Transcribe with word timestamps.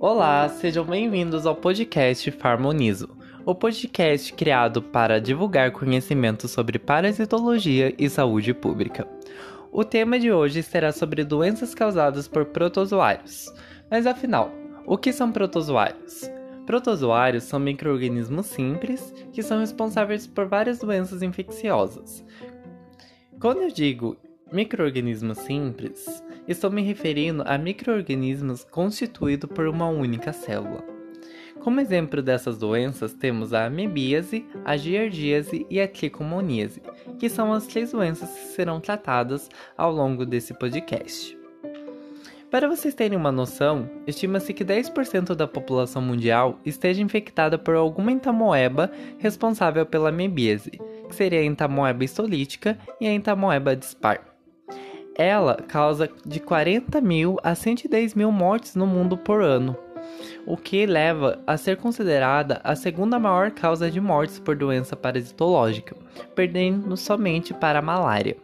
Olá, 0.00 0.48
sejam 0.48 0.84
bem-vindos 0.84 1.46
ao 1.46 1.54
podcast 1.54 2.28
Farmonizo, 2.32 3.16
o 3.46 3.54
podcast 3.54 4.32
criado 4.32 4.82
para 4.82 5.20
divulgar 5.20 5.70
conhecimento 5.70 6.48
sobre 6.48 6.78
parasitologia 6.78 7.94
e 7.96 8.10
saúde 8.10 8.52
pública. 8.52 9.06
O 9.70 9.84
tema 9.84 10.18
de 10.18 10.32
hoje 10.32 10.60
será 10.60 10.90
sobre 10.90 11.22
doenças 11.22 11.72
causadas 11.72 12.26
por 12.26 12.46
protozoários. 12.46 13.46
Mas 13.88 14.08
afinal, 14.08 14.50
o 14.84 14.98
que 14.98 15.12
são 15.12 15.30
protozoários? 15.30 16.28
Protozoários 16.66 17.44
são 17.44 17.60
microorganismos 17.60 18.46
simples 18.46 19.14
que 19.32 19.42
são 19.42 19.60
responsáveis 19.60 20.26
por 20.26 20.46
várias 20.46 20.80
doenças 20.80 21.22
infecciosas. 21.22 22.24
Quando 23.38 23.62
eu 23.62 23.70
digo 23.70 24.16
microorganismos 24.52 25.38
simples, 25.38 26.22
estou 26.48 26.70
me 26.70 26.82
referindo 26.82 27.44
a 27.46 27.56
microorganismos 27.56 28.64
constituídos 28.64 29.48
por 29.48 29.68
uma 29.68 29.88
única 29.88 30.32
célula. 30.32 30.84
Como 31.60 31.80
exemplo 31.80 32.22
dessas 32.22 32.58
doenças, 32.58 33.12
temos 33.12 33.52
a 33.52 33.66
amebíase, 33.66 34.46
a 34.64 34.76
giardíase 34.76 35.66
e 35.68 35.80
a 35.80 35.86
tricomoníase, 35.86 36.82
que 37.18 37.28
são 37.28 37.52
as 37.52 37.66
três 37.66 37.92
doenças 37.92 38.30
que 38.30 38.54
serão 38.54 38.80
tratadas 38.80 39.48
ao 39.76 39.92
longo 39.92 40.24
desse 40.24 40.54
podcast. 40.54 41.38
Para 42.50 42.66
vocês 42.66 42.94
terem 42.94 43.16
uma 43.16 43.30
noção, 43.30 43.88
estima-se 44.06 44.52
que 44.52 44.64
10% 44.64 45.36
da 45.36 45.46
população 45.46 46.02
mundial 46.02 46.58
esteja 46.64 47.00
infectada 47.00 47.56
por 47.56 47.76
alguma 47.76 48.10
entamoeba 48.10 48.90
responsável 49.18 49.86
pela 49.86 50.08
amebíase, 50.08 50.72
que 51.08 51.14
seria 51.14 51.40
a 51.40 51.44
entamoeba 51.44 52.02
histolítica 52.02 52.76
e 53.00 53.06
a 53.06 53.12
entamoeba 53.12 53.76
dispar. 53.76 54.29
Ela 55.20 55.56
causa 55.56 56.08
de 56.24 56.40
40 56.40 56.98
mil 57.02 57.36
a 57.42 57.54
110 57.54 58.14
mil 58.14 58.32
mortes 58.32 58.74
no 58.74 58.86
mundo 58.86 59.18
por 59.18 59.42
ano, 59.42 59.76
o 60.46 60.56
que 60.56 60.86
leva 60.86 61.38
a 61.46 61.58
ser 61.58 61.76
considerada 61.76 62.58
a 62.64 62.74
segunda 62.74 63.18
maior 63.18 63.50
causa 63.50 63.90
de 63.90 64.00
mortes 64.00 64.38
por 64.38 64.56
doença 64.56 64.96
parasitológica, 64.96 65.94
perdendo 66.34 66.96
somente 66.96 67.52
para 67.52 67.80
a 67.80 67.82
malária. 67.82 68.34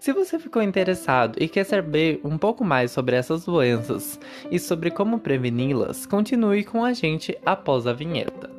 Se 0.00 0.12
você 0.12 0.36
ficou 0.36 0.60
interessado 0.60 1.40
e 1.40 1.46
quer 1.46 1.62
saber 1.62 2.20
um 2.24 2.36
pouco 2.36 2.64
mais 2.64 2.90
sobre 2.90 3.14
essas 3.14 3.44
doenças 3.44 4.18
e 4.50 4.58
sobre 4.58 4.90
como 4.90 5.20
preveni-las, 5.20 6.06
continue 6.06 6.64
com 6.64 6.84
a 6.84 6.92
gente 6.92 7.38
após 7.46 7.86
a 7.86 7.92
vinheta. 7.92 8.53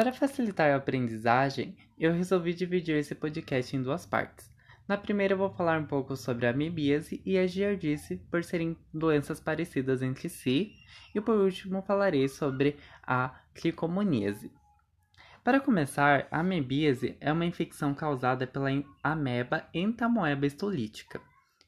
Para 0.00 0.14
facilitar 0.14 0.70
a 0.70 0.76
aprendizagem, 0.76 1.76
eu 1.98 2.10
resolvi 2.10 2.54
dividir 2.54 2.96
esse 2.96 3.14
podcast 3.14 3.76
em 3.76 3.82
duas 3.82 4.06
partes. 4.06 4.50
Na 4.88 4.96
primeira 4.96 5.34
eu 5.34 5.36
vou 5.36 5.50
falar 5.50 5.78
um 5.78 5.84
pouco 5.84 6.16
sobre 6.16 6.46
a 6.46 6.50
amebíase 6.52 7.20
e 7.22 7.36
a 7.36 7.46
giardice, 7.46 8.16
por 8.30 8.42
serem 8.42 8.74
doenças 8.94 9.40
parecidas 9.40 10.00
entre 10.00 10.30
si, 10.30 10.72
e 11.14 11.20
por 11.20 11.36
último 11.36 11.82
falarei 11.82 12.28
sobre 12.28 12.78
a 13.02 13.42
tricomoníase. 13.52 14.50
Para 15.44 15.60
começar, 15.60 16.26
a 16.30 16.40
amebíase 16.40 17.14
é 17.20 17.30
uma 17.30 17.44
infecção 17.44 17.92
causada 17.92 18.46
pela 18.46 18.70
ameba 19.02 19.68
entamoeba 19.74 20.46
histolítica, 20.46 21.20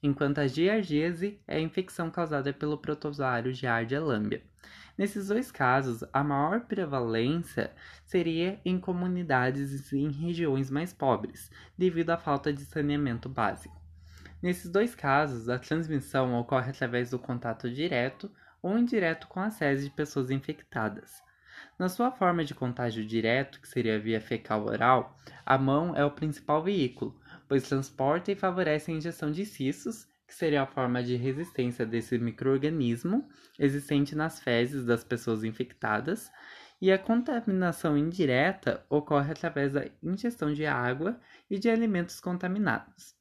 enquanto 0.03 0.39
a 0.39 0.47
giardíase 0.47 1.39
é 1.47 1.56
a 1.56 1.61
infecção 1.61 2.11
causada 2.11 2.53
pelo 2.53 2.77
protozoário 2.77 3.55
Giardia 3.55 4.00
lambia. 4.00 4.42
Nesses 4.98 5.28
dois 5.28 5.50
casos, 5.50 6.05
a 6.12 6.22
maior 6.22 6.61
prevalência 6.62 7.72
seria 8.05 8.61
em 8.64 8.78
comunidades 8.78 9.92
e 9.92 9.98
em 9.98 10.11
regiões 10.11 10.70
mais 10.70 10.92
pobres, 10.92 11.50
devido 11.78 12.11
à 12.11 12.19
falta 12.19 12.53
de 12.53 12.62
saneamento 12.64 13.28
básico. 13.28 13.81
Nesses 14.43 14.71
dois 14.71 14.94
casos, 14.94 15.49
a 15.49 15.59
transmissão 15.59 16.38
ocorre 16.38 16.71
através 16.71 17.10
do 17.10 17.19
contato 17.19 17.71
direto 17.71 18.31
ou 18.60 18.76
indireto 18.76 19.28
com 19.28 19.41
as 19.41 19.56
fezes 19.56 19.84
de 19.84 19.91
pessoas 19.91 20.31
infectadas. 20.31 21.22
Na 21.78 21.88
sua 21.88 22.10
forma 22.10 22.44
de 22.44 22.55
contágio 22.55 23.05
direto, 23.05 23.60
que 23.60 23.69
seria 23.69 23.99
via 23.99 24.21
fecal 24.21 24.66
oral, 24.66 25.16
a 25.47 25.56
mão 25.56 25.97
é 25.97 26.05
o 26.05 26.10
principal 26.10 26.62
veículo, 26.62 27.19
pois 27.52 27.68
transporta 27.68 28.32
e 28.32 28.34
favorece 28.34 28.90
a 28.90 28.94
injeção 28.94 29.30
de 29.30 29.44
cistos 29.44 30.08
que 30.26 30.34
seria 30.34 30.62
a 30.62 30.66
forma 30.66 31.02
de 31.02 31.16
resistência 31.16 31.84
desse 31.84 32.18
microorganismo 32.18 33.28
existente 33.58 34.16
nas 34.16 34.40
fezes 34.40 34.86
das 34.86 35.04
pessoas 35.04 35.44
infectadas, 35.44 36.30
e 36.80 36.90
a 36.90 36.98
contaminação 36.98 37.98
indireta 37.98 38.82
ocorre 38.88 39.32
através 39.32 39.74
da 39.74 39.84
ingestão 40.02 40.50
de 40.54 40.64
água 40.64 41.20
e 41.50 41.58
de 41.58 41.68
alimentos 41.68 42.20
contaminados. 42.20 43.14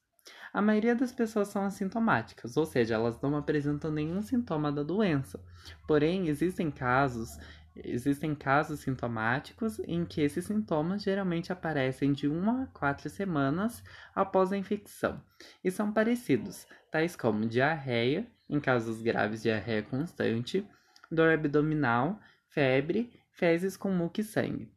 A 0.50 0.62
maioria 0.62 0.94
das 0.94 1.12
pessoas 1.12 1.48
são 1.48 1.66
assintomáticas, 1.66 2.56
ou 2.56 2.64
seja, 2.64 2.94
elas 2.94 3.20
não 3.20 3.36
apresentam 3.36 3.90
nenhum 3.90 4.22
sintoma 4.22 4.72
da 4.72 4.82
doença. 4.82 5.44
Porém, 5.86 6.28
existem 6.28 6.70
casos 6.70 7.36
Existem 7.74 8.34
casos 8.34 8.80
sintomáticos 8.80 9.78
em 9.80 10.04
que 10.04 10.20
esses 10.20 10.44
sintomas 10.44 11.02
geralmente 11.02 11.52
aparecem 11.52 12.12
de 12.12 12.28
1 12.28 12.62
a 12.62 12.66
4 12.66 13.08
semanas 13.08 13.82
após 14.14 14.52
a 14.52 14.58
infecção 14.58 15.22
e 15.64 15.70
são 15.70 15.90
parecidos, 15.90 16.66
tais 16.90 17.16
como 17.16 17.46
diarreia, 17.46 18.26
em 18.48 18.60
casos 18.60 19.00
graves 19.00 19.42
diarreia 19.42 19.82
constante, 19.82 20.68
dor 21.10 21.32
abdominal, 21.32 22.20
febre, 22.46 23.10
fezes 23.30 23.76
com 23.76 23.90
muco 23.90 24.20
e 24.20 24.24
sangue. 24.24 24.70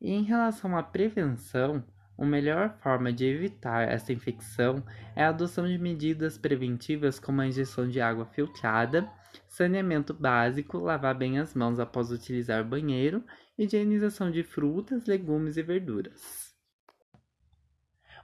E 0.00 0.12
em 0.12 0.22
relação 0.22 0.76
à 0.76 0.82
prevenção, 0.82 1.84
a 2.16 2.24
melhor 2.24 2.76
forma 2.78 3.12
de 3.12 3.24
evitar 3.24 3.88
essa 3.88 4.12
infecção 4.12 4.82
é 5.16 5.24
a 5.24 5.30
adoção 5.30 5.66
de 5.66 5.78
medidas 5.78 6.38
preventivas 6.38 7.18
como 7.18 7.40
a 7.40 7.46
injeção 7.46 7.88
de 7.88 8.00
água 8.00 8.26
filtrada, 8.26 9.10
saneamento 9.48 10.12
básico, 10.14 10.78
lavar 10.78 11.16
bem 11.16 11.38
as 11.38 11.54
mãos 11.54 11.80
após 11.80 12.10
utilizar 12.10 12.62
o 12.62 12.68
banheiro, 12.68 13.24
higienização 13.58 14.30
de 14.30 14.42
frutas, 14.42 15.06
legumes 15.06 15.56
e 15.56 15.62
verduras. 15.62 16.52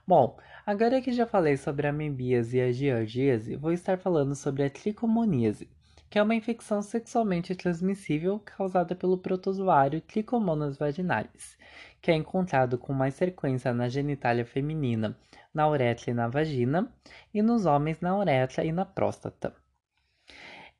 Bom, 0.07 0.39
agora 0.65 1.01
que 1.01 1.11
já 1.11 1.25
falei 1.25 1.57
sobre 1.57 1.85
a 1.85 1.91
amebíase 1.91 2.57
e 2.57 2.61
a 2.61 2.71
giardíase, 2.71 3.55
vou 3.55 3.71
estar 3.71 3.97
falando 3.97 4.33
sobre 4.33 4.63
a 4.63 4.69
tricomoníase, 4.69 5.69
que 6.09 6.17
é 6.17 6.23
uma 6.23 6.33
infecção 6.33 6.81
sexualmente 6.81 7.53
transmissível 7.55 8.39
causada 8.39 8.95
pelo 8.95 9.17
protozoário 9.17 10.01
Trichomonas 10.01 10.77
vaginalis, 10.77 11.57
que 12.01 12.09
é 12.09 12.15
encontrado 12.15 12.77
com 12.77 12.93
mais 12.93 13.17
frequência 13.17 13.73
na 13.73 13.87
genitália 13.87 14.45
feminina, 14.45 15.15
na 15.53 15.69
uretra 15.69 16.09
e 16.09 16.13
na 16.13 16.27
vagina, 16.27 16.91
e 17.33 17.41
nos 17.41 17.65
homens 17.65 17.99
na 18.01 18.17
uretra 18.17 18.65
e 18.65 18.71
na 18.71 18.85
próstata. 18.85 19.53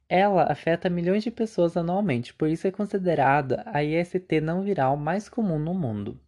Ela 0.08 0.52
afeta 0.52 0.90
milhões 0.90 1.24
de 1.24 1.30
pessoas 1.30 1.78
anualmente, 1.78 2.34
por 2.34 2.50
isso 2.50 2.66
é 2.66 2.72
considerada 2.72 3.64
a 3.68 3.84
IST 3.84 4.42
não 4.42 4.64
viral 4.64 4.98
mais 4.98 5.30
comum 5.30 5.60
no 5.60 5.76
mundo. 5.76 6.20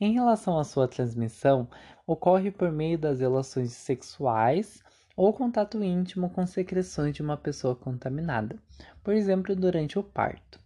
Em 0.00 0.12
relação 0.12 0.58
à 0.58 0.64
sua 0.64 0.86
transmissão, 0.86 1.68
ocorre 2.06 2.52
por 2.52 2.70
meio 2.70 2.96
das 2.96 3.18
relações 3.18 3.72
sexuais 3.72 4.82
ou 5.18 5.32
contato 5.32 5.82
íntimo 5.82 6.30
com 6.30 6.46
secreções 6.46 7.12
de 7.12 7.22
uma 7.22 7.36
pessoa 7.36 7.74
contaminada, 7.74 8.56
por 9.02 9.12
exemplo, 9.12 9.56
durante 9.56 9.98
o 9.98 10.02
parto. 10.02 10.60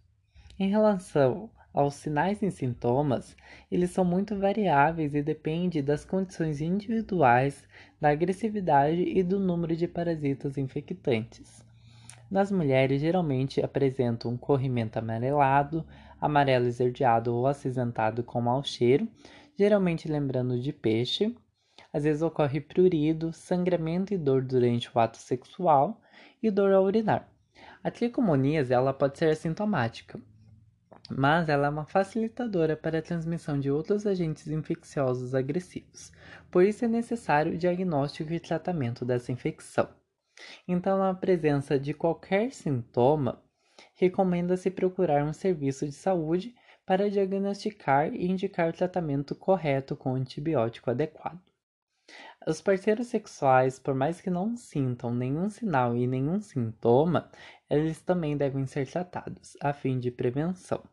Em 0.59 0.69
relação 0.69 1.49
aos 1.73 1.95
sinais 1.95 2.39
e 2.43 2.51
sintomas, 2.51 3.35
eles 3.71 3.89
são 3.89 4.05
muito 4.05 4.37
variáveis 4.37 5.15
e 5.15 5.23
dependem 5.23 5.83
das 5.83 6.05
condições 6.05 6.61
individuais, 6.61 7.63
da 7.99 8.09
agressividade 8.09 9.01
e 9.01 9.23
do 9.23 9.39
número 9.39 9.75
de 9.75 9.87
parasitas 9.87 10.55
infectantes. 10.55 11.65
Nas 12.29 12.51
mulheres, 12.51 13.01
geralmente 13.01 13.59
apresentam 13.59 14.33
um 14.33 14.37
corrimento 14.37 14.99
amarelado, 14.99 15.83
amarelo 16.21 16.67
esverdeado 16.67 17.33
ou 17.33 17.47
acinzentado 17.47 18.23
com 18.23 18.39
mau 18.39 18.63
cheiro, 18.63 19.07
geralmente 19.57 20.07
lembrando 20.07 20.61
de 20.61 20.71
peixe. 20.71 21.35
Às 21.93 22.03
vezes 22.03 22.23
ocorre 22.23 22.59
prurido, 22.59 23.31
sangramento 23.31 24.13
e 24.13 24.17
dor 24.17 24.41
durante 24.41 24.89
o 24.89 24.99
ato 24.99 25.17
sexual 25.17 26.01
e 26.41 26.49
dor 26.49 26.73
ao 26.73 26.83
urinar. 26.83 27.29
A 27.83 27.91
tricomoníase 27.91 28.73
ela 28.73 28.91
pode 28.91 29.19
ser 29.19 29.29
assintomática, 29.29 30.19
mas 31.09 31.49
ela 31.49 31.67
é 31.67 31.69
uma 31.69 31.85
facilitadora 31.85 32.75
para 32.75 32.97
a 32.97 33.01
transmissão 33.01 33.59
de 33.59 33.69
outros 33.69 34.07
agentes 34.07 34.47
infecciosos 34.47 35.35
agressivos. 35.35 36.11
Por 36.49 36.63
isso 36.63 36.83
é 36.83 36.87
necessário 36.87 37.53
o 37.53 37.57
diagnóstico 37.57 38.33
e 38.33 38.39
tratamento 38.39 39.05
dessa 39.05 39.31
infecção. 39.31 39.87
Então, 40.67 40.97
na 40.97 41.13
presença 41.13 41.77
de 41.77 41.93
qualquer 41.93 42.51
sintoma, 42.51 43.43
recomenda-se 43.93 44.71
procurar 44.71 45.23
um 45.23 45.33
serviço 45.33 45.85
de 45.85 45.93
saúde 45.93 46.55
para 46.85 47.09
diagnosticar 47.09 48.13
e 48.13 48.25
indicar 48.25 48.69
o 48.69 48.73
tratamento 48.73 49.35
correto 49.35 49.95
com 49.95 50.15
antibiótico 50.15 50.89
adequado. 50.89 51.52
Os 52.45 52.61
parceiros 52.61 53.07
sexuais, 53.07 53.79
por 53.79 53.95
mais 53.95 54.19
que 54.19 54.29
não 54.29 54.57
sintam 54.57 55.13
nenhum 55.13 55.49
sinal 55.49 55.95
e 55.95 56.05
nenhum 56.05 56.41
sintoma, 56.41 57.31
eles 57.69 58.01
também 58.01 58.35
devem 58.35 58.65
ser 58.65 58.85
tratados, 58.89 59.55
a 59.61 59.71
fim 59.71 59.99
de 59.99 60.11
prevenção. 60.11 60.83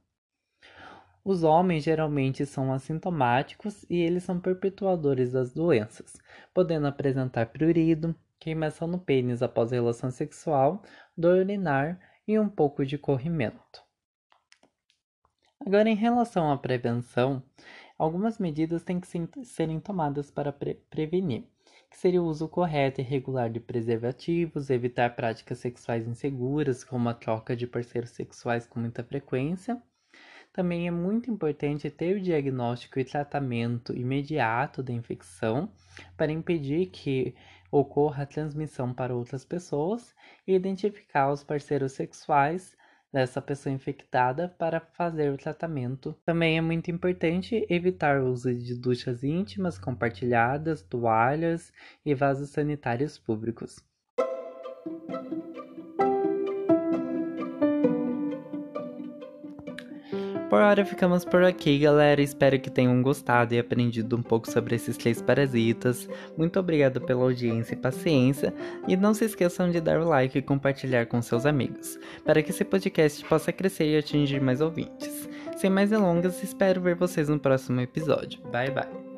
Os 1.25 1.43
homens 1.43 1.85
geralmente 1.85 2.47
são 2.47 2.73
assintomáticos 2.73 3.85
e 3.91 3.97
eles 3.97 4.23
são 4.23 4.41
perpetuadores 4.41 5.33
das 5.33 5.53
doenças, 5.53 6.17
podendo 6.55 6.87
apresentar 6.87 7.47
prurido, 7.47 8.15
queimação 8.39 8.89
no 8.89 8.99
pênis 8.99 9.43
após 9.43 9.71
relação 9.71 10.11
sexual, 10.11 10.83
dor 11.17 11.41
urinar 11.41 12.01
e 12.27 12.39
um 12.39 12.49
pouco 12.49 12.87
de 12.87 12.97
corrimento. 12.97 13.83
Agora, 15.61 15.91
em 15.91 15.95
relação 15.95 16.51
à 16.51 16.57
prevenção, 16.57 17.43
algumas 18.00 18.38
medidas 18.38 18.82
têm 18.82 18.99
que 18.99 19.44
serem 19.44 19.79
tomadas 19.79 20.31
para 20.31 20.50
pre 20.50 20.76
prevenir, 20.88 21.44
que 21.91 21.99
seria 21.99 22.23
o 22.23 22.25
uso 22.25 22.49
correto 22.49 23.02
e 23.02 23.05
regular 23.05 23.50
de 23.50 23.61
preservativos, 23.61 24.70
evitar 24.70 25.14
práticas 25.14 25.58
sexuais 25.58 26.08
inseguras, 26.08 26.82
como 26.82 27.11
a 27.11 27.14
troca 27.14 27.55
de 27.55 27.67
parceiros 27.67 28.08
sexuais 28.08 28.67
com 28.67 28.81
muita 28.81 29.05
frequência, 29.05 29.81
também 30.50 30.88
é 30.88 30.91
muito 30.91 31.31
importante 31.31 31.91
ter 31.91 32.17
o 32.17 32.23
diagnóstico 32.23 32.99
e 32.99 33.05
tratamento 33.05 33.94
imediato 33.94 34.82
da 34.82 34.94
infecção 34.94 35.70
para 36.17 36.32
impedir 36.32 36.87
que 36.87 37.35
ocorra 37.70 38.23
a 38.23 38.26
transmissão 38.26 38.94
para 38.94 39.14
outras 39.14 39.44
pessoas 39.44 40.14
e 40.47 40.55
identificar 40.55 41.31
os 41.31 41.44
parceiros 41.44 41.93
sexuais 41.93 42.75
dessa 43.12 43.43
pessoa 43.43 43.73
infectada 43.73 44.49
para 44.49 44.81
fazer 44.81 45.33
o 45.33 45.37
tratamento. 45.37 46.15
Também 46.25 46.59
é 46.59 46.61
muito 46.61 46.91
importante 46.91 47.67
evitar 47.69 48.21
o 48.21 48.31
uso 48.31 48.55
de 48.55 48.75
duchas 48.75 49.25
íntimas 49.25 49.79
compartilhadas, 49.79 50.83
toalhas 50.83 51.73
e 52.05 52.15
vasos 52.15 52.51
sanitários 52.51 53.19
públicos. 53.19 53.85
Por 60.50 60.61
hora 60.61 60.85
ficamos 60.85 61.25
por 61.25 61.44
aqui, 61.44 61.79
galera. 61.79 62.20
Espero 62.20 62.58
que 62.58 62.69
tenham 62.69 63.00
gostado 63.00 63.55
e 63.55 63.58
aprendido 63.61 64.17
um 64.17 64.23
pouco 64.23 64.50
sobre 64.50 64.75
esses 64.75 64.97
três 64.97 65.23
parasitas. 65.23 66.08
Muito 66.37 66.58
obrigado 66.58 67.00
pela 67.00 67.23
audiência 67.23 67.75
e 67.75 67.79
paciência. 67.79 68.52
E 68.88 68.97
não 68.97 69.14
se 69.14 69.25
esqueçam 69.25 69.70
de 69.70 69.81
dar 69.81 70.00
o 70.00 70.08
like 70.08 70.37
e 70.37 70.43
compartilhar 70.43 71.06
com 71.06 71.23
seus 71.23 71.47
amigos, 71.47 71.97
para 72.25 72.43
que 72.43 72.50
esse 72.50 72.64
podcast 72.64 73.25
possa 73.26 73.52
crescer 73.52 73.94
e 73.94 73.99
atingir 73.99 74.41
mais 74.41 74.61
ouvintes. 74.61 75.29
Sem 75.56 75.70
mais 75.70 75.91
delongas, 75.91 76.43
espero 76.43 76.81
ver 76.81 76.97
vocês 76.97 77.29
no 77.29 77.38
próximo 77.38 77.81
episódio. 77.81 78.41
Bye 78.50 78.73
bye. 78.73 79.10